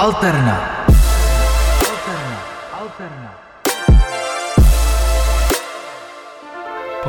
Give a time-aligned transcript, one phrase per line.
[0.00, 0.79] Alterna.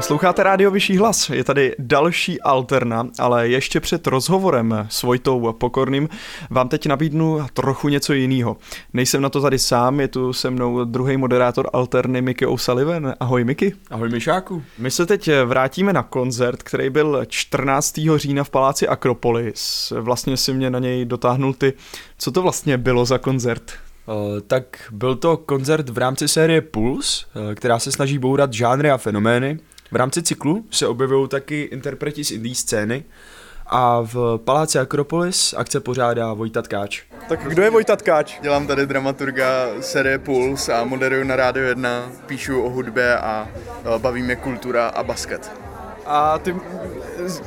[0.02, 6.10] Posloucháte rádio Vyšší hlas, je tady další alterna, ale ještě před rozhovorem s Vojtou Pokorným
[6.50, 8.57] vám teď nabídnu trochu něco jiného.
[8.93, 13.14] Nejsem na to tady sám, je tu se mnou druhý moderátor alterny Mickey O'Sullivan.
[13.20, 13.74] Ahoj Mickey.
[13.92, 14.64] Ahoj Mišáku.
[14.78, 18.00] My se teď vrátíme na koncert, který byl 14.
[18.15, 19.93] října v paláci Akropolis.
[20.00, 21.74] Vlastně si mě na něj dotáhnul ty.
[22.18, 23.71] Co to vlastně bylo za koncert?
[24.06, 28.92] Uh, tak byl to koncert v rámci série Puls, uh, která se snaží bourat žánry
[28.92, 29.60] a fenomény.
[29.91, 33.03] V rámci cyklu se objevují taky interpreti z indie scény
[33.66, 37.02] a v Paláci Akropolis akce pořádá Vojta Tkáč.
[37.30, 38.39] Tak kdo je Vojta Tkáč?
[38.41, 39.45] Dělám tady dramaturga
[39.80, 43.50] série Puls a moderuju na Rádio 1, píšu o hudbě a
[43.95, 45.52] e, baví mě kultura a basket.
[46.05, 46.55] A ty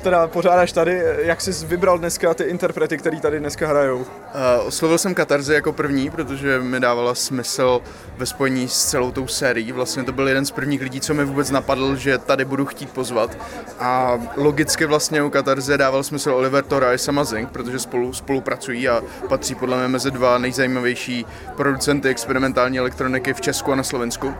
[0.02, 3.98] teda pořádáš tady, jak jsi vybral dneska ty interprety, který tady dneska hrajou?
[3.98, 4.06] Uh,
[4.66, 7.80] oslovil jsem Katarzi jako první, protože mi dávala smysl
[8.16, 9.72] ve spojení s celou tou sérií.
[9.72, 12.90] Vlastně to byl jeden z prvních lidí, co mi vůbec napadl, že tady budu chtít
[12.90, 13.38] pozvat.
[13.80, 18.88] A logicky vlastně u Katarze dával smysl Oliver Tora a Sama Zink, protože spolu spolupracují
[18.88, 21.26] a patří podle mě mezi dva nejzajímavější
[21.56, 24.34] producenty experimentální elektroniky v Česku a na Slovensku.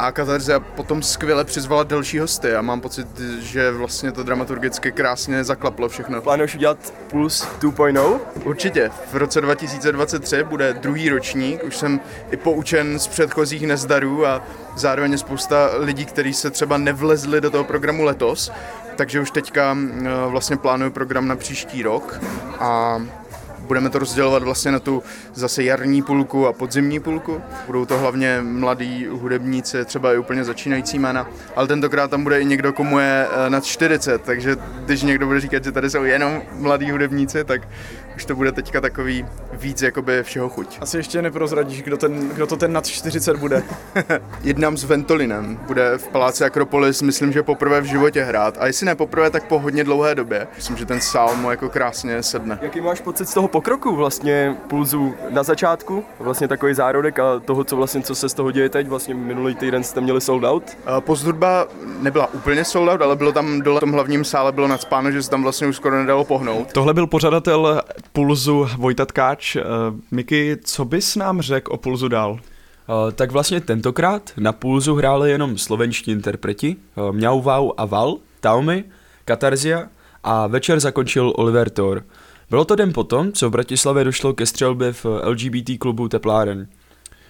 [0.00, 3.06] A Katarze potom skvěle přizvala další hosty a mám pocit,
[3.38, 6.22] že vlastně to dramaturgicky krásně zaklaplo všechno.
[6.22, 8.18] Plánuješ udělat Puls 2.0?
[8.44, 8.90] Určitě.
[9.12, 11.64] V roce 2023 bude druhý ročník.
[11.64, 14.42] Už jsem i poučen z předchozích nezdarů a
[14.76, 18.52] zároveň spousta lidí, kteří se třeba nevlezli do toho programu letos.
[18.96, 19.76] Takže už teďka
[20.26, 22.20] vlastně plánuju program na příští rok
[22.58, 23.02] a
[23.70, 25.02] budeme to rozdělovat vlastně na tu
[25.34, 27.42] zase jarní půlku a podzimní půlku.
[27.66, 32.44] Budou to hlavně mladí hudebníci, třeba i úplně začínající jména, ale tentokrát tam bude i
[32.44, 36.42] někdo, komu je eh, nad 40, takže když někdo bude říkat, že tady jsou jenom
[36.52, 37.68] mladí hudebníci, tak
[38.20, 40.78] už to bude teďka takový víc jakoby všeho chuť.
[40.80, 43.62] Asi ještě neprozradíš, kdo, ten, kdo to ten nad 40 bude.
[44.42, 48.58] Jednám s Ventolinem, bude v Paláci Akropolis, myslím, že poprvé v životě hrát.
[48.60, 50.46] A jestli ne poprvé, tak po hodně dlouhé době.
[50.56, 52.58] Myslím, že ten sál mu jako krásně sedne.
[52.62, 56.04] Jaký máš pocit z toho pokroku vlastně pulzu na začátku?
[56.18, 58.88] Vlastně takový zárodek a toho, co vlastně co se z toho děje teď.
[58.88, 60.76] Vlastně minulý týden jste měli sold out.
[61.00, 61.66] Posthudba
[62.00, 65.22] nebyla úplně sold out, ale bylo tam dole v tom hlavním sále bylo nadspáno, že
[65.22, 66.72] se tam vlastně už skoro nedalo pohnout.
[66.72, 67.82] Tohle byl pořadatel
[68.12, 69.56] Pulzu Vojta Tkáč.
[69.56, 69.62] Uh,
[70.10, 72.32] Miky, co bys nám řekl o Pulzu dál?
[72.32, 72.40] Uh,
[73.12, 78.84] tak vlastně tentokrát na Pulzu hráli jenom slovenští interpreti, uh, Mňau, Vau a Val, Taumi,
[79.24, 79.88] Katarzia
[80.24, 82.04] a večer zakončil Oliver Thor.
[82.50, 86.68] Bylo to den potom, co v Bratislavě došlo ke střelbě v LGBT klubu Tepláren.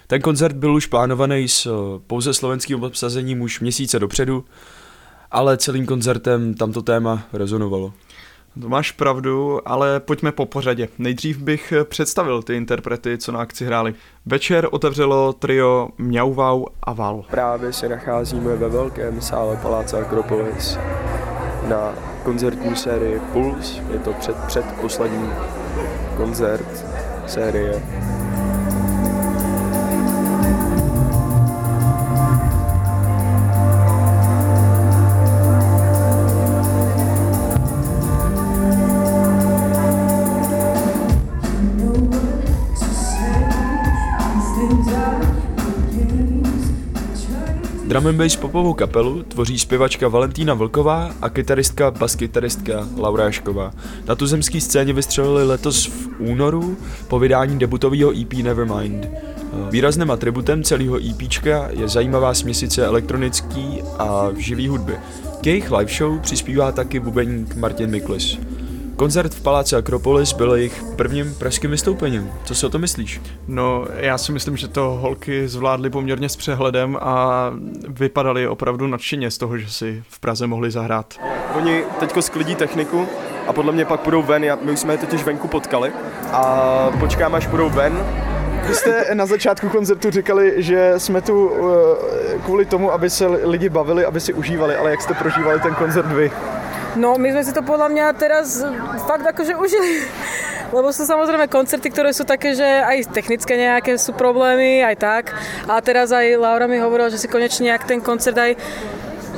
[0.07, 1.67] Ten koncert byl už plánovaný s
[2.07, 4.45] pouze slovenským obsazením už měsíce dopředu,
[5.31, 7.93] ale celým koncertem tamto téma rezonovalo.
[8.59, 10.87] To máš pravdu, ale pojďme po pořadě.
[10.99, 13.93] Nejdřív bych představil ty interprety, co na akci hráli.
[14.25, 17.25] Večer otevřelo trio Mňauvau a Val.
[17.29, 20.77] Právě se nacházíme ve velkém sále Paláce Akropolis
[21.67, 23.81] na koncertní sérii Puls.
[23.91, 25.29] Je to před, předposlední
[26.17, 26.85] koncert
[27.27, 27.83] série
[47.91, 53.71] Drum and bass popovou kapelu tvoří zpěvačka Valentína Vlková a kytaristka baskytaristka Laura Jašková.
[54.05, 59.07] Na tuzemské scéně vystřelili letos v únoru po vydání debutového EP Nevermind.
[59.69, 64.93] Výrazným atributem celého EP je zajímavá směsice elektronický a živý hudby.
[65.41, 68.37] K jejich live show přispívá taky bubeník Martin Miklis.
[69.01, 72.31] Koncert v Paláci Akropolis byl jejich prvním pražským vystoupením.
[72.43, 73.21] Co si o to myslíš?
[73.47, 77.45] No, já si myslím, že to holky zvládly poměrně s přehledem a
[77.87, 81.13] vypadali opravdu nadšeně z toho, že si v Praze mohli zahrát.
[81.55, 83.07] Oni teďko sklidí techniku
[83.47, 85.91] a podle mě pak půjdou ven, my už jsme je totiž venku potkali
[86.31, 88.05] a počkáme, až půjdou ven,
[88.67, 91.67] vy jste na začátku koncertu říkali, že jsme tu uh,
[92.45, 96.07] kvůli tomu, aby se lidi bavili, aby si užívali, ale jak jste prožívali ten koncert
[96.07, 96.31] vy?
[96.99, 98.59] No, my sme si to podľa mňa teraz
[99.07, 100.03] fakt akože užili.
[100.75, 105.23] Lebo sú samozrejme koncerty, ktoré sú také, že aj technické nejaké sú problémy, aj tak.
[105.67, 108.55] A teraz aj Laura mi hovorila, že si konečne nejak ten koncert aj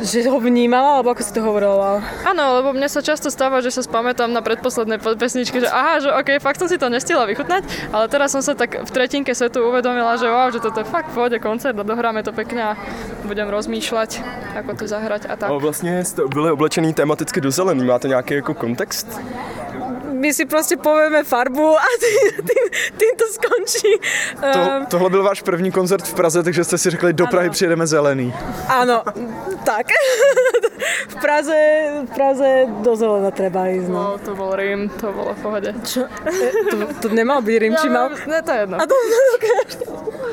[0.04, 2.04] že ho vnímala, alebo ako si to hovorila?
[2.28, 6.10] Áno, lebo mne sa často stáva, že sa spamätám na predposlednej pesničke, že aha, že
[6.12, 7.64] ok, fakt som si to nestihla vychutnať,
[7.96, 11.16] ale teraz som sa tak v tretinke setu uvedomila, že wow, že toto je fakt
[11.16, 12.78] pôjde koncert a dohráme to pekne a
[13.24, 14.20] budem rozmýšľať,
[14.60, 15.48] ako to zahrať a tak.
[15.50, 19.08] A vlastně jste byli oblečený tematicky do zelený, máte nějaký jako kontext?
[20.24, 22.64] My si prostě povieme farbu a tým, tým,
[22.98, 23.92] tým to skončí.
[24.42, 27.48] To, Ehm, tohle byl váš první koncert v Praze, takže jste si řekli, do Prahy
[27.48, 27.52] Ano.
[27.52, 28.34] přijedeme zelený.
[28.68, 29.04] Áno,
[29.66, 29.88] tak.
[31.08, 31.58] v Praze,
[32.08, 33.94] v Praze do zelena treba ísť, no.
[34.04, 35.70] No, to bol Rím, to bolo v pohode.
[35.84, 36.08] Čo?
[36.72, 38.10] To, to nemal byť Rím, či mal...
[38.28, 38.78] Ne, to je jedno.
[38.80, 38.96] A to,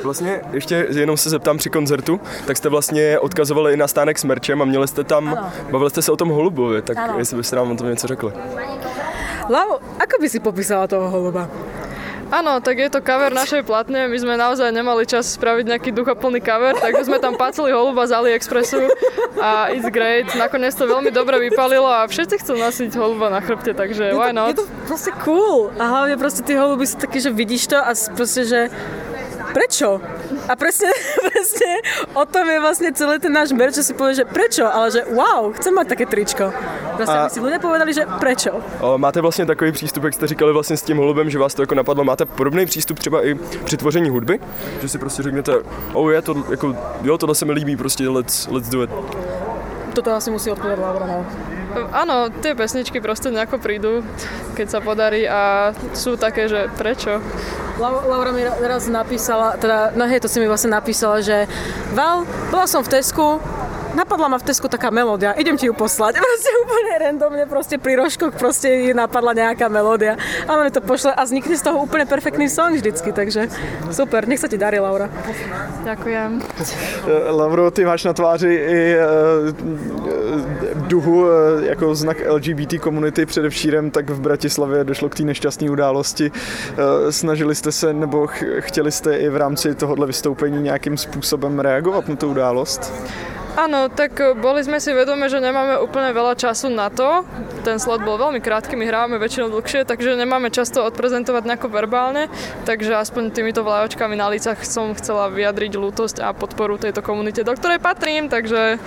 [0.05, 4.25] Vlastně ještě jenom se zeptám při koncertu, tak jste vlastně odkazovali i na stánek s
[4.25, 5.53] merčem a měli jste tam, Ano.
[5.71, 7.19] bavili jste se o tom holubovi, tak Ano.
[7.19, 8.33] jestli byste nám o tom něco řekli.
[9.51, 11.51] Lau, ako by si popísala toho holuba?
[12.31, 14.07] Áno, tak je to cover našej platne.
[14.07, 18.15] My sme naozaj nemali čas spraviť nejaký duchoplný cover, takže sme tam pacili holuba z
[18.15, 18.87] AliExpressu
[19.43, 20.31] a it's great.
[20.39, 24.31] Nakoniec to veľmi dobre vypalilo a všetci chcú nosiť holuba na chrbte, takže why je,
[24.31, 24.49] to, not?
[24.55, 25.75] je to proste cool.
[25.75, 28.71] A hlavne proste tí holuby sú také, že vidíš to a proste, že
[29.51, 29.99] prečo?
[30.51, 30.91] A presne,
[31.31, 31.71] presne
[32.19, 35.07] o tom je vlastne celý ten náš merch, že si povie, že prečo, ale že
[35.15, 36.51] wow, chcem mať také tričko.
[36.99, 38.59] Proste, A- si ľudia povedali, že prečo.
[38.83, 41.63] O, máte vlastně takový přístup, jak jste říkali vlastně s tím holubem, že vás to
[41.63, 42.05] jako napadlo.
[42.05, 44.41] Máte podobný přístup třeba i při tvoření hudby?
[44.83, 45.53] Že si prostě řeknete,
[45.93, 48.91] oh je to, jako, jo, tohle se mi líbí, prostě let's, let's do it.
[49.95, 51.07] Toto asi musí odpovedať Laura.
[51.07, 51.27] No.
[51.93, 54.03] Áno, tie pesničky proste nejako prídu,
[54.53, 57.19] keď sa podarí a sú také, že prečo?
[57.77, 61.49] Lau- Laura mi ra- raz napísala, teda, no hej, to si mi vlastne napísala, že
[61.91, 63.41] Val, bola som v Tesku,
[63.91, 66.19] napadla ma v Tesku taká melódia, idem ti ju poslať.
[66.23, 70.15] Proste úplne randomne, proste pri rožkoch proste jej napadla nejaká melódia.
[70.45, 73.49] A ona mi to pošle a vznikne z toho úplne perfektný song vždycky, takže
[73.89, 75.09] super, nech sa ti darí, Laura.
[75.83, 76.31] Ďakujem.
[76.37, 79.01] Eh, Lavro, ty máš na tváři i eh,
[80.91, 86.33] duhu eh, jako znak LGBT komunity především, tak v Bratislavě došlo k té nešťastné události.
[86.73, 91.61] Eh, Snažili jste se nebo ch- chtěli jste i v rámci tohohle vystoupení nějakým způsobem
[91.61, 92.93] reagovat na tu událost?
[93.59, 97.27] Áno, tak e, boli sme si vedomi, že nemáme úplne veľa času na to.
[97.67, 102.31] Ten slot bol veľmi krátky, my hrávame väčšinou dlhšie, takže nemáme často odprezentovať nejako verbálne,
[102.65, 107.53] takže aspoň týmito vlajočkami na lícach som chcela vyjadriť lútosť a podporu tejto komunite, do
[107.53, 108.79] ktorej patrím, takže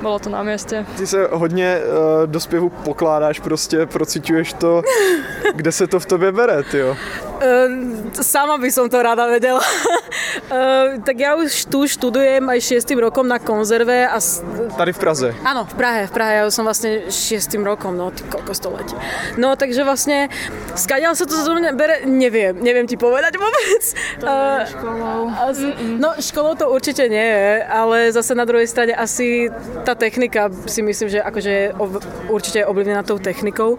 [0.00, 0.86] bolo to na mieste.
[0.96, 4.82] Ty se hodně uh, do zpěvu pokládáš, prostě prociťuješ to,
[5.54, 6.96] kde se to v tobě bere, jo.
[7.36, 9.60] Uh, sama by som to rada vedela.
[10.48, 14.40] uh, tak ja už tu študujem aj šiestým rokom na konzerve a s-
[14.72, 15.28] Tady v Praze.
[15.40, 18.94] Áno, v Prahe, v Prahe, ja už som vlastne šiestým rokom, no ty koľko století.
[19.34, 20.28] No takže vlastne,
[20.72, 23.82] skadiaľ sa to zo mňa bere, neviem, neviem ti povedať vôbec.
[24.18, 24.32] To
[24.68, 25.20] školou.
[25.32, 25.66] Asi,
[25.96, 29.48] no školou to určite nie je, ale zase na druhej strane asi
[29.82, 33.78] tá technika si myslím, že akože je ov- určite je ovlivnená tou technikou.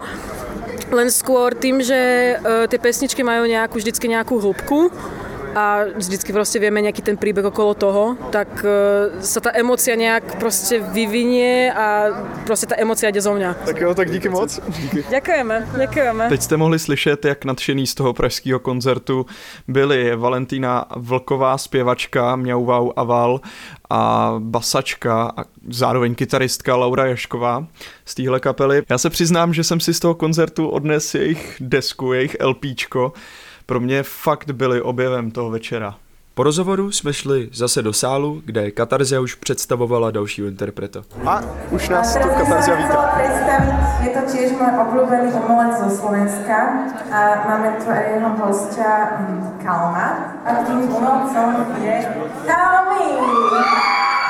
[0.88, 2.00] Len skôr tým, že
[2.34, 4.88] uh, tie pesničky majú nejakú, vždycky nejakú hĺbku
[5.54, 10.38] a vždycky proste vieme nejaký ten príbeh okolo toho, tak uh, sa tá emocia nejak
[10.38, 12.12] proste vyvinie a
[12.44, 13.64] proste tá emocia ide zo mňa.
[13.66, 14.60] Tak jo, tak díky moc.
[15.10, 16.28] Ďakujeme, ďakujeme.
[16.28, 19.26] Teď jste mohli slyšet, jak nadšený z toho pražského koncertu
[19.68, 23.40] byli Valentína Vlková, zpěvačka Mňauvau Aval
[23.90, 27.66] a basačka a zároveň kytaristka Laura Jašková
[28.04, 28.82] z téhle kapely.
[28.90, 33.12] Já se přiznám, že jsem si z toho koncertu odnes jejich desku, jejich LPčko.
[33.68, 35.94] Pro mě fakt byli objevem toho večera.
[36.34, 41.02] Po rozhovoru jsme šli zase do sálu, kde Katarzia už představovala dalšího interpreta.
[41.26, 43.20] A už A nás by som Katarzia vítá.
[44.04, 46.56] je to tiež môj obľúbený umelec zo Slovenska
[47.12, 50.08] a máme tu aj jeho hostia mm, Kalma
[50.48, 51.48] a tým umelcom
[51.84, 51.96] je
[52.48, 53.06] Taomi.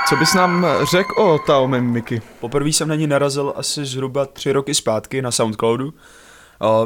[0.09, 2.23] Co bys nám řekl o Taomi Miki?
[2.41, 5.95] Poprvé jsem na ní narazil asi zhruba tři roky zpátky na Soundcloudu.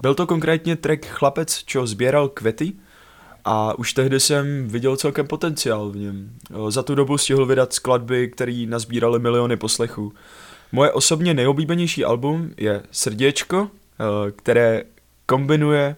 [0.03, 2.73] Byl to konkrétně track Chlapec, čo sběral kvety
[3.45, 6.31] a už tehdy jsem viděl celkem potenciál v něm.
[6.69, 10.13] Za tu dobu stihl vydat skladby, které nazbíraly miliony poslechů.
[10.73, 13.69] Moje osobně nejoblíbenější album je Srděčko,
[14.37, 14.83] které
[15.27, 15.97] kombinuje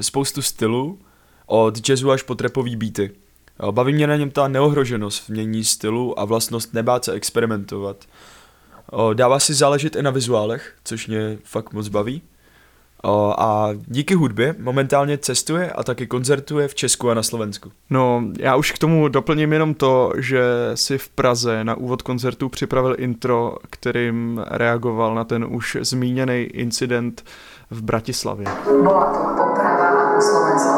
[0.00, 0.98] spoustu stylů,
[1.46, 3.10] od jazzu až po trapový beaty.
[3.70, 8.04] Baví mě na něm ta neohroženost v mění stylu a vlastnost nebát se experimentovat.
[9.14, 12.22] Dává si záležet i na vizuálech, což mě fakt moc baví.
[13.04, 17.72] O, a díky hudbě momentálně cestuje a taky koncertuje v Česku a na Slovensku.
[17.90, 20.42] No, já už k tomu doplním jenom to, že
[20.74, 27.24] si v Praze na úvod koncertu připravil intro, kterým reagoval na ten už zmíněný incident
[27.70, 28.46] v Bratislavě.
[28.82, 30.74] Bola to poprava, Slovensko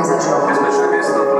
[0.00, 0.46] nezažilo.
[0.48, 1.39] Bezpečné miesto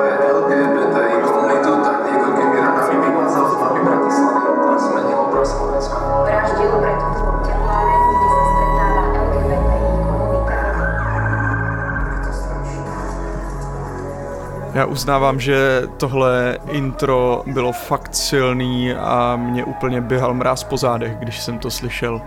[14.91, 21.41] uznávám, že tohle intro bylo fakt silný a mě úplně běhal mráz po zádech, když
[21.41, 22.21] jsem to slyšel.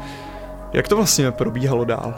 [0.73, 2.13] Jak to vlastně probíhalo dál?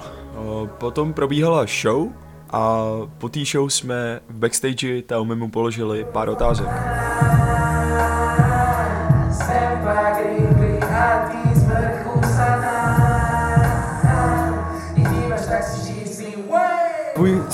[0.78, 2.08] Potom probíhala show
[2.52, 2.84] a
[3.18, 6.68] po té show jsme v backstage Taumi mu položili pár otázek.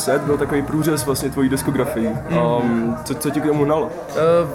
[0.02, 2.10] Set byl takový průřez vlastně tvojí diskografii.
[2.10, 3.90] Um, co, co ti k tomu hnalo?
[4.18, 4.50] Uh,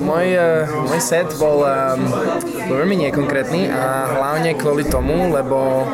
[0.00, 2.00] môj, uh, môj set bol, um,
[2.64, 5.84] bol veľmi nekonkrétny a hlavne kvôli tomu, lebo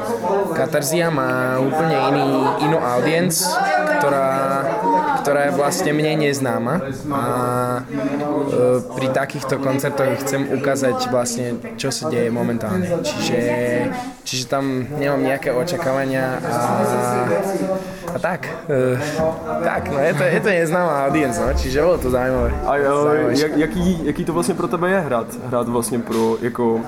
[0.54, 2.28] Katarzia má úplne iný,
[2.70, 3.42] inú audience,
[3.98, 4.30] ktorá,
[5.20, 6.74] ktorá je vlastne mne neznáma
[7.10, 7.24] a
[7.82, 12.86] uh, pri takýchto koncertoch chcem ukázať vlastne, čo sa deje momentálne.
[13.02, 13.38] Čiže,
[14.22, 16.54] čiže tam nemám nejaké očakávania a,
[18.14, 18.48] a tak.
[18.68, 18.98] Uh,
[19.64, 22.50] tak, no je to, je to neznámá audience, no, čiže bolo to zaujímavé.
[22.66, 25.26] A jo, jak, jaký, jaký to vlastně pro tebe je hrát?
[25.46, 26.80] Hrát vlastně pro, jako,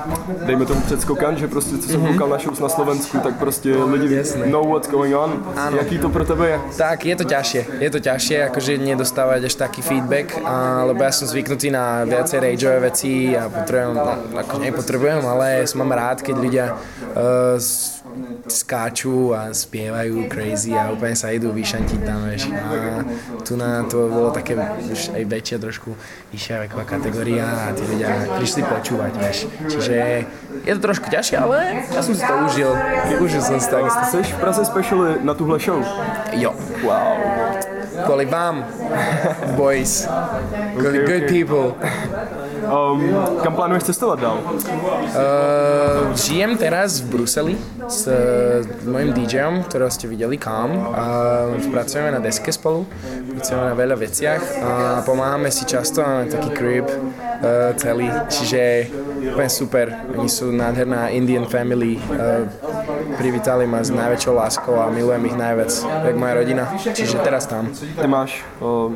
[0.46, 2.12] dejme tomu předskokan, že prostě co jsem Mhm.
[2.12, 4.46] koukal na shows na Slovensku, tak prostě lidi Jasné.
[4.46, 5.44] know what's going on.
[5.56, 5.76] Áno.
[5.78, 6.58] Jaký to pro tebe je?
[6.78, 7.62] Tak, je to ťažšie.
[7.80, 12.38] Je to ťažšie, akože nedostávať až taký feedback, a, lebo ja som zvyknutý na viacej
[12.40, 14.04] rageové veci a potrebujem, no,
[14.38, 18.01] ako nepotrebujem, ale som mám rád, keď ľudia uh, s-
[18.46, 22.48] skáču a spievajú crazy a úplne sa idú vyšantiť tam, vieš.
[22.52, 23.02] A
[23.42, 24.56] tu na to bolo také
[24.88, 25.94] už aj väčšia trošku
[26.32, 29.38] vyššia veková kategória a tí ľudia prišli počúvať, vieš.
[29.68, 29.96] Čiže
[30.64, 32.70] je to trošku ťažšie, ale ja som si to užil.
[33.20, 33.76] Užil som si to.
[34.10, 35.80] Jsi v Praze specially na tuhle show?
[36.32, 36.54] Jo.
[36.82, 37.16] Wow.
[37.92, 38.64] Kvôli vám,
[39.56, 40.04] boys.
[40.72, 41.28] Okay, good okay.
[41.28, 41.76] people.
[42.62, 44.38] Um, kam plánuješ cestovat dál?
[44.38, 47.54] Uh, žijem teraz v Bruseli
[47.88, 48.14] s uh,
[48.86, 50.70] mojim DJom, ktorého ste videli, Kam.
[50.70, 52.86] Uh, pracujeme na deske spolu,
[53.34, 54.70] pracujeme na veľa veciach a
[55.02, 56.86] pomáhame si často, máme taký crib
[57.76, 58.86] celý, čiže
[59.34, 59.86] úplne super.
[60.14, 62.46] Oni sú nádherná Indian family, uh,
[63.18, 65.72] privítali ma s najväčšou láskou a milujem ich najviac,
[66.06, 67.70] jak moja rodina, čiže teraz tam.
[67.74, 68.94] Ty máš uh,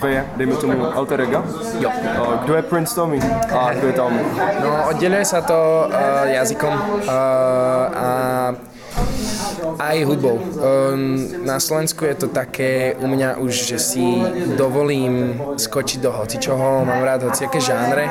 [0.00, 1.40] dvě, dejme tomu, alter ega?
[1.80, 1.88] Jo.
[1.88, 3.20] Uh, kdo je Prince Tommy
[3.56, 4.22] a kdo je Tommy?
[4.60, 7.10] No, oddeluje sa to uh, jazykom uh,
[7.96, 8.08] a
[9.78, 10.36] aj hudbou.
[10.38, 14.04] Um, na Slovensku je to také u mňa už, že si
[14.56, 18.08] dovolím skočiť do hocičoho, mám rád hociaké žánre,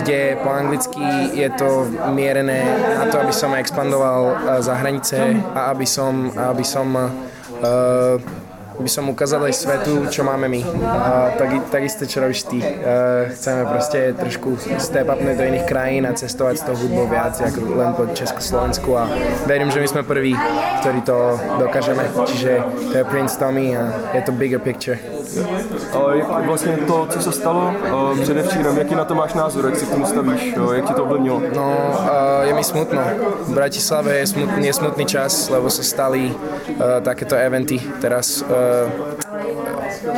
[0.00, 1.02] kde po anglicky
[1.34, 2.64] je to mierené
[2.98, 5.18] na to, aby som expandoval uh, za hranice
[5.54, 8.45] a aby som, aby som uh,
[8.80, 10.60] by som ukázal aj svetu, čo máme my.
[10.84, 12.60] A tak, takisto, čo robíš ty.
[12.60, 17.38] Uh, chceme proste trošku step upnúť do iných krajín a cestovať s tou hudbou viac,
[17.40, 19.08] ako len po Československu a
[19.46, 20.36] verím, že my sme prví,
[20.80, 22.04] ktorí to dokážeme.
[22.26, 22.50] Čiže
[22.92, 24.98] to je Prince Tommy a je to bigger picture.
[25.36, 29.76] Uh, jak vlastně to, co se stalo uh, předevčírem, jaký na to máš názor, jak
[29.76, 31.42] si k tomu stavíš, uh, jak ti to ovlivnilo?
[31.54, 33.00] No, uh, je mi smutno.
[33.40, 38.44] V Bratislave je smutný, je smutný čas, lebo sa stali uh, takéto eventy teraz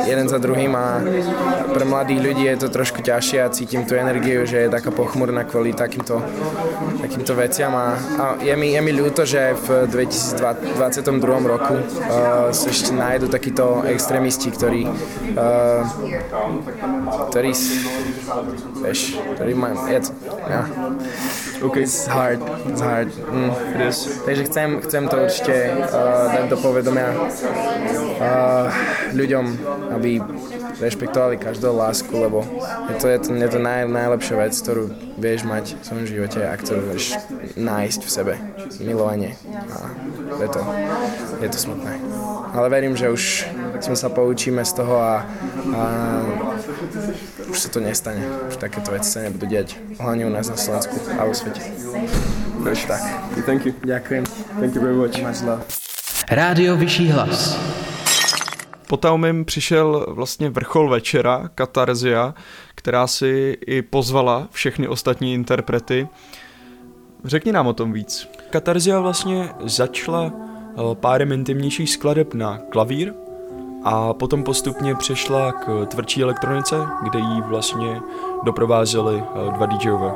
[0.05, 1.01] jeden za druhým a
[1.73, 5.43] pre mladých ľudí je to trošku ťažšie a cítim tú energiu, že je taká pochmurná
[5.43, 6.21] kvôli takýmto,
[7.01, 10.41] takýmto veciam a, a je, mi, je mi ľúto, že v 2022
[11.45, 11.83] roku uh,
[12.51, 15.83] sa ešte nájdu takíto extrémisti, ktorí uh,
[17.53, 17.85] s-
[18.79, 18.99] vieš,
[19.35, 19.53] ktorí
[19.89, 20.11] je to,
[20.47, 20.61] ja.
[21.59, 21.83] Okay.
[21.83, 22.39] It's hard,
[22.71, 23.11] it's hard.
[23.11, 23.51] Mm.
[24.25, 28.71] Takže chcem, chcem to určite uh, dať do povedomia uh,
[29.11, 29.45] ľuďom,
[29.91, 30.23] aby
[30.79, 32.47] rešpektovali každú lásku, lebo
[32.87, 34.87] je to, je to, je to naj, najlepšia vec, ktorú
[35.19, 37.19] vieš mať v svojom živote a ktorú vieš
[37.59, 38.33] nájsť v sebe.
[38.79, 39.35] Milovanie.
[39.51, 39.77] A
[40.39, 40.61] je to,
[41.43, 41.99] je to smutné.
[42.55, 43.23] Ale verím, že už
[43.83, 45.27] sme sa poučíme z toho a,
[45.75, 45.83] a
[47.49, 48.23] už sa to nestane.
[48.47, 49.75] Už takéto veci sa nebudú diať.
[49.99, 51.61] Hlavne u nás na Slovensku a vo svete.
[52.63, 52.85] Fresh.
[52.85, 53.01] Tak.
[53.45, 53.73] Thank you.
[53.83, 54.23] Ďakujem.
[54.59, 55.15] Thank you very much.
[55.21, 55.63] Much love.
[56.31, 57.57] Rádio Vyšší hlas.
[58.87, 62.33] Po Taumim přišel vlastně vrchol večera, Katarzia,
[62.75, 66.07] která si i pozvala všechny ostatní interprety.
[67.25, 68.27] Řekni nám o tom víc.
[68.49, 73.13] Katarzia vlastně začala eh, párem intimnějších skladeb na klavír
[73.83, 78.01] a potom postupně přešla k tvrdší elektronice, kde jí vlastně
[78.43, 80.13] doprovázeli eh, dva DJové.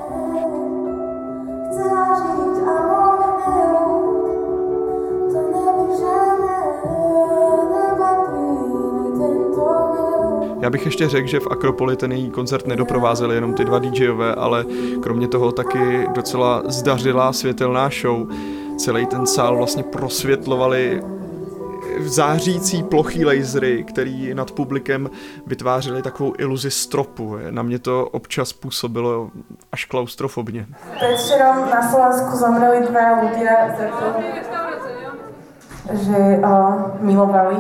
[10.62, 14.36] Já bych ještě řekl, že v Akropoli ten její koncert nedoprovázeli jenom ty dva DJové,
[14.36, 14.66] ale
[15.02, 18.28] kromě toho taky docela zdařilá světelná show.
[18.78, 21.02] Celý ten sál vlastně prosvětlovali
[22.00, 25.10] zářící plochý lasery, který nad publikem
[25.48, 27.38] vytvářely takovou iluzi stropu.
[27.50, 29.30] Na mě to občas působilo
[29.72, 30.66] až klaustrofobně.
[31.00, 33.02] Predvčerom na Slovensku zomreli dva
[33.78, 33.92] z
[35.92, 37.60] že uh, milovali.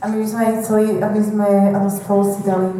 [0.00, 2.72] A my by sme chceli, aby sme uh, spolu si dali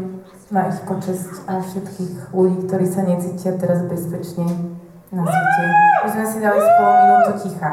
[0.49, 4.49] na ich počesť a všetkých ľudí, ktorí sa necítia teraz bezpečne
[5.13, 5.65] na svete.
[6.01, 7.73] My sme si dali spolu minútu ticha.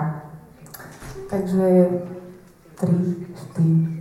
[1.29, 1.87] Takže
[2.75, 2.87] 3,
[3.53, 3.97] 4,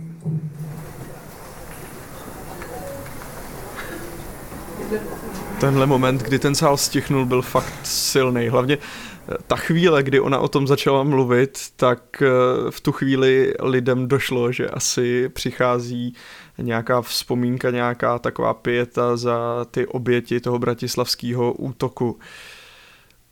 [5.59, 8.47] Tenhle moment, kdy ten sál stichnul, byl fakt silný.
[8.47, 12.27] Hlavně eh, ta chvíle, kdy ona o tom začala mluvit, tak eh,
[12.71, 16.15] v tu chvíli lidem došlo, že asi přichází
[16.57, 22.19] nějaká vzpomínka, nějaká taková pěta za ty oběti toho bratislavského útoku.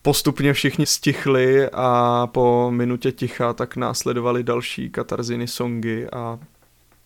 [0.05, 6.39] Postupně všichni stichli a po minutě ticha tak následovaly další katarziny songy a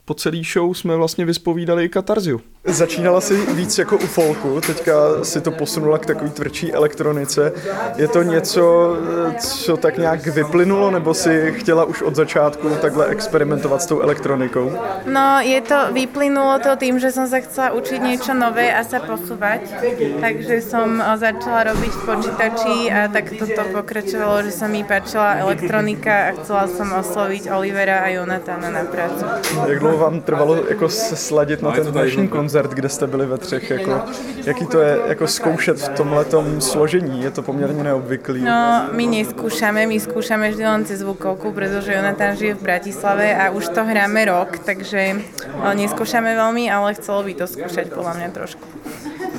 [0.05, 2.41] po celý show jsme vlastně vyspovídali i katarziu.
[2.65, 7.53] Začínala si víc jako u folku, teďka si to posunula k takový tvrdší elektronice.
[7.95, 8.97] Je to něco,
[9.39, 14.71] co tak nějak vyplynulo, nebo si chtěla už od začátku takhle experimentovat s tou elektronikou?
[15.05, 18.99] No, je to, vyplynulo to tým, že som sa chcela učiť niečo nové a sa
[18.99, 19.79] posúvať.
[20.19, 25.47] Takže som eh, začala robiť v počítači a tak toto pokračovalo, že sa mi páčila
[25.47, 29.23] elektronika a chcela som osloviť Olivera a Jonatána na prácu.
[29.67, 33.37] Jak dlouho vám trvalo jako se sladit na ten dnešní koncert, kde jste byli ve
[33.37, 33.69] třech?
[33.69, 34.01] Jako,
[34.45, 37.23] jaký to je jako zkoušet v tomhletom složení?
[37.23, 38.41] Je to poměrně neobvyklý.
[38.41, 43.49] No, my neskúšame, my skúšame vždy len cez zvukovku, pretože Jonatán žije v Bratislave a
[43.49, 48.29] už to hráme rok, takže eh, neskúšame veľmi, ale chcelo by to skúšať podľa mňa
[48.33, 48.65] trošku.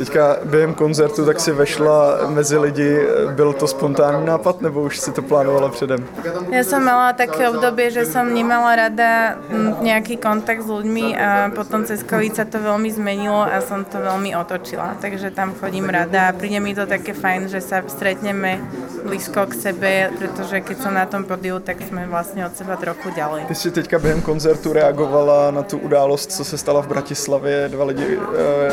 [0.01, 3.07] Teďka během koncertu tak si vešla mezi lidi.
[3.37, 6.01] Byl to spontánní nápad, nebo už si to plánovala předem?
[6.49, 11.53] Ja som mala také obdobie, že som nemala rada mm, nejaký kontakt s ľuďmi a
[11.53, 14.97] potom cez COVID sa to veľmi zmenilo a som to veľmi otočila.
[15.05, 18.57] Takže tam chodím rada a príde mi to také fajn, že sa stretneme
[19.05, 23.11] blízko k sebe, pretože keď som na tom podiu, tak sme vlastne od seba trochu
[23.11, 23.45] ďalej.
[23.45, 27.69] Ty jsi teďka během koncertu reagovala na tu událost, co se stala v Bratislavě.
[27.69, 28.73] Dva lidi, eh,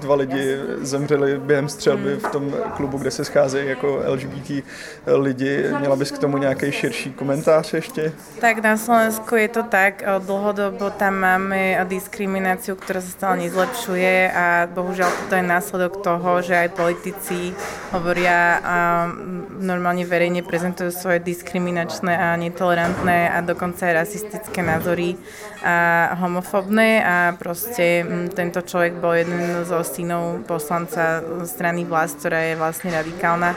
[0.00, 4.62] dva lidi zemřeli během střelby v tom klubu, kde se scházejí jako LGBT
[5.06, 5.64] lidi.
[5.78, 8.12] Měla bys k tomu nějaký širší komentář ještě?
[8.40, 14.30] Tak na Slovensku je to tak, o, dlhodobo tam máme diskrimináciu, ktorá sa stále nezlepšuje
[14.30, 17.54] a bohužiaľ to je následok toho, že aj politici
[17.94, 25.18] hovoria a mm, normálne verejne prezentujú svoje diskriminačné a netolerantné a dokonca aj rasistické názory
[25.62, 32.52] a homofobné a proste mm, tento človek bol jeden zo synov poslanca strany vlast, ktorá
[32.52, 33.56] je vlastne radikálna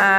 [0.00, 0.12] a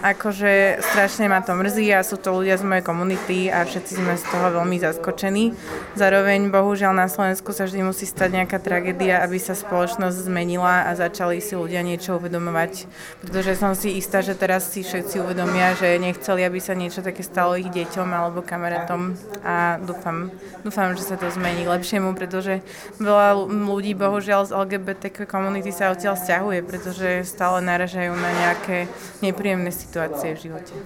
[0.00, 4.16] akože strašne ma to mrzí a sú to ľudia z mojej komunity a všetci sme
[4.16, 5.52] z toho veľmi zaskočení.
[5.92, 10.96] Zároveň bohužiaľ na Slovensku sa vždy musí stať nejaká tragédia, aby sa spoločnosť zmenila a
[10.96, 12.88] začali si ľudia niečo uvedomovať.
[13.20, 17.20] Pretože som si istá, že teraz si všetci uvedomia, že nechceli, aby sa niečo také
[17.20, 20.32] stalo ich deťom alebo kamarátom a dúfam,
[20.64, 22.60] dúfam, že sa to zmení k lepšiemu, pretože
[23.00, 28.92] veľa ľudí bohužiaľ z LGBTQ komunity sa odtiaľ stiahuje, pretože stále naražajú na nejaké
[29.24, 30.76] nepříjemné situace v životě.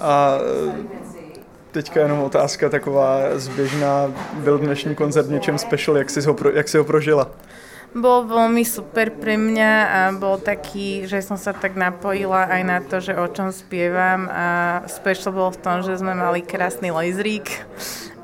[0.00, 0.38] A
[1.70, 4.12] teďka jenom otázka taková zběžná.
[4.32, 5.96] Byl dnešní koncert něčem special?
[5.96, 7.30] Jak jsi ho, pro, jak jsi ho prožila?
[7.94, 12.78] Bol veľmi super pre mňa a bol taký, že som sa tak napojila aj na
[12.82, 17.46] to, že o čom spievam a special bol v tom, že sme mali krásny laserík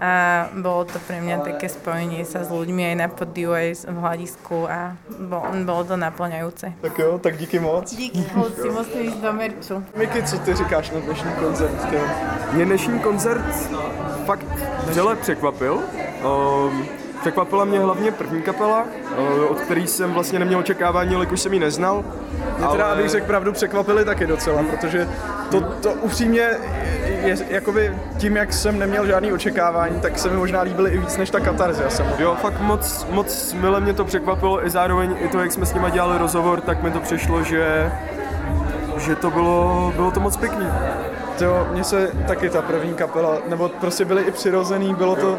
[0.01, 3.97] a bolo to pre mňa také spojenie sa s ľuďmi aj na podiu, aj v
[4.01, 6.73] hľadisku a bol, bolo to naplňajúce.
[6.81, 7.85] Tak jo, tak díky moc.
[7.93, 9.85] Díky, holci, musím ísť do merču.
[9.97, 11.91] Miky, co ty říkáš na dnešní koncert?
[11.91, 12.01] Ty?
[12.53, 13.45] Mě dnešní koncert
[14.25, 14.47] fakt
[14.87, 15.81] vřele překvapil.
[16.25, 16.87] Um,
[17.21, 18.87] překvapila mě hlavně první kapela,
[19.49, 22.05] od který jsem vlastně neměl očekávání, jelikož jsem ji neznal.
[22.59, 25.09] Mě teda, abych řekl pravdu, překvapili taky docela, protože
[25.51, 26.51] to, to upřímně
[27.25, 31.17] je, jakoby tím, jak jsem neměl žádný očekávání, tak se mi možná líbily i víc
[31.17, 32.25] než ta katarzia samotná.
[32.25, 35.75] Jo, fakt moc, moc mile mě to překvapilo i zároveň i to, jak jsme s
[35.75, 37.93] nimi dělali rozhovor, tak mi to přišlo, že,
[38.99, 40.67] že to bylo, bylo to moc pěkný.
[41.41, 45.39] Jo, mně se taky ta první kapela, nebo prostě byli i přirozený, bylo to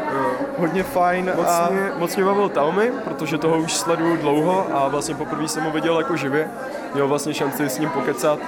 [0.58, 4.88] hodně fajn Moc, a mě, moc mě bavil Taomi, protože toho už sleduju dlouho a
[4.88, 6.48] vlastně poprvé jsem ho viděl jako živě.
[6.94, 8.38] Měl vlastně šanci s ním pokecat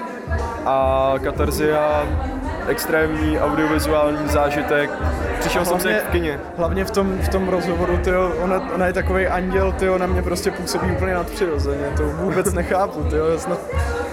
[0.66, 2.06] a Katarzia
[2.68, 4.90] extrémní audiovizuální zážitek.
[5.40, 6.40] Přišel jsem se v kině.
[6.56, 10.22] hlavně v tom, v tom rozhovoru, tyjo, ona, ona je takový anděl, tyjo, na mě
[10.22, 13.58] prostě působí úplně nadpřirozeně, to vůbec nechápu, tyjo, snad,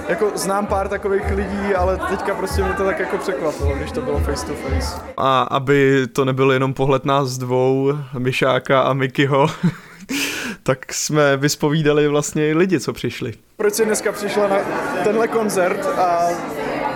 [0.09, 4.01] jako znám pár takových lidí, ale teďka prostě mě to tak jako překvapilo, když to
[4.01, 5.01] bylo face to face.
[5.17, 9.47] A aby to nebyl jenom pohled nás dvou, Myšáka a Mikyho,
[10.63, 13.33] tak jsme vyspovídali vlastně i lidi, co přišli.
[13.57, 14.57] Proč jsi dneska přišla na
[15.03, 16.27] tenhle koncert a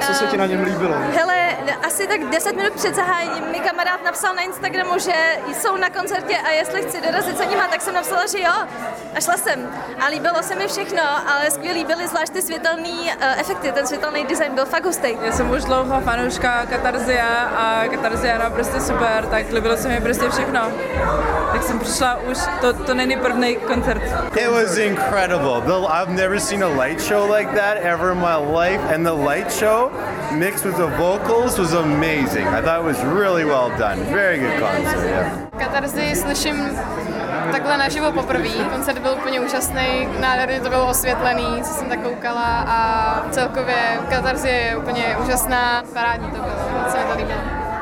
[0.07, 0.93] co se ti na něm líbilo?
[0.93, 1.34] Hele,
[1.73, 5.13] asi tak 10 minut před zahájením mi kamarád napsal na Instagramu, že
[5.53, 8.51] jsou na koncertě a jestli chci dorazit za nima, tak jsem napsala, že jo.
[9.15, 9.69] A šla jsem.
[9.99, 14.25] A líbilo se mi všechno, ale skvělý byly zvlášť ty světelné uh, efekty, ten světelný
[14.25, 15.17] design byl fakt hustý.
[15.21, 20.01] Já jsem už dlouho fanouška Katarzia a Katarzia no prostě super, tak líbilo se mi
[20.01, 20.71] prostě všechno.
[21.51, 24.01] Tak jsem přišla už, to, to není první koncert.
[24.35, 25.61] It was incredible.
[25.61, 29.13] The, I've never seen a light show like that ever in my life, and the
[29.13, 29.91] light show
[30.31, 32.47] mixed with the vocals was amazing.
[32.47, 33.99] I thought it was really well done.
[34.11, 35.07] Very good concert.
[35.07, 35.47] Yeah.
[35.57, 36.79] Katarzy slyším
[37.51, 38.49] takhle naživo poprvé.
[38.71, 43.75] Koncert byl úplně úžasný, nádherně to bylo osvětlený, co jsem tak koukala a celkově
[44.09, 47.39] Katarzy je úplně úžasná, parádní to bylo, moc se mi to líbilo.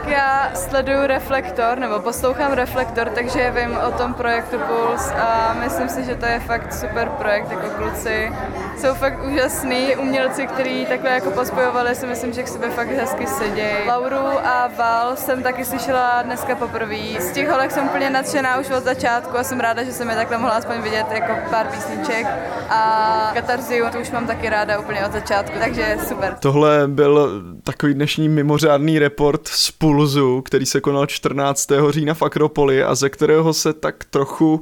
[0.08, 6.04] Já sleduju Reflektor, nebo poslouchám Reflektor, takže vím o tom projektu Puls a myslím si,
[6.04, 8.34] že to je fakt super projekt, jako kluci.
[8.78, 13.28] Jsou fakt úžasný umělci, kteří takhle jako pospojovali, si myslím, že k sobě fakt hezky
[13.28, 13.88] sedějí.
[13.88, 17.22] Lauru a Val jsem taky slyšela dneska poprvé.
[17.22, 20.16] Z těch holek jsem úplně nadšená už od začátku a jsem ráda, že jsem je
[20.16, 22.28] takhle mohla aspoň vidět jako pár písniček.
[22.70, 26.38] A Katarziu, tu už mám taky ráda úplně od začátku, takže super.
[26.40, 31.70] Tohle byl takový dnešní mimořádný report z Pulzu, který se konal 14.
[31.90, 34.62] října v Akropoli a ze kterého se tak trochu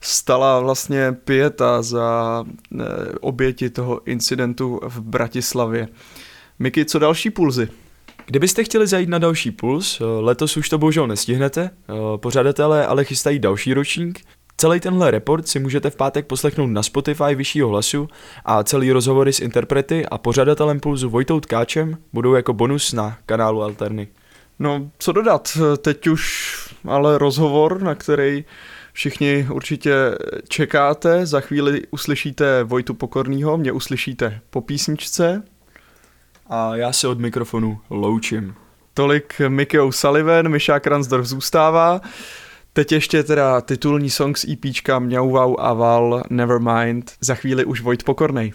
[0.00, 2.44] stala vlastně pěta za
[2.80, 2.84] eh,
[3.52, 5.88] oběti toho incidentu v Bratislavě.
[6.58, 7.68] Miky, co další pulzy?
[8.26, 13.04] Kdybyste chtěli zajít na další puls, eh, letos už to bohužel nestihnete, eh, pořadatelé ale
[13.04, 14.20] chystají další ročník.
[14.56, 18.08] Celý tenhle report si můžete v pátek poslechnout na Spotify vyššího hlasu
[18.44, 23.62] a celý rozhovory s interprety a pořadatelem pulzu Vojtou Tkáčem budou jako bonus na kanálu
[23.62, 24.08] Alterny.
[24.58, 26.52] No, co dodat, teď už
[26.88, 28.44] ale rozhovor, na který
[28.92, 29.94] všichni určitě
[30.48, 31.26] čekáte.
[31.26, 35.42] Za chvíli uslyšíte Vojtu Pokornýho, mě uslyšíte po písničce.
[36.46, 38.54] A já se od mikrofonu loučím.
[38.94, 42.00] Tolik Mickey O'Sullivan, Miša Kransdorf zůstává.
[42.72, 47.12] Teď ještě teda titulní song z EPčka Mňau Wow a Val Nevermind.
[47.20, 48.52] Za chvíli už Vojt Pokornej.